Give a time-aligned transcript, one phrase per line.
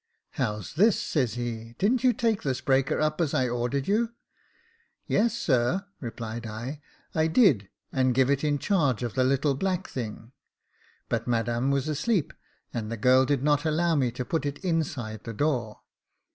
[0.01, 0.03] ♦*'
[0.41, 3.87] How's this?' says he j * didn't you take this breaker up as I ordered
[3.87, 4.13] you?'"
[4.85, 9.53] * Yes, sir,' replied I, * I did, and gave it in charge to the little
[9.53, 10.31] black thing;
[11.07, 12.33] but madam was asleep,
[12.73, 15.81] and the girl did not allow me to put it inside the door.'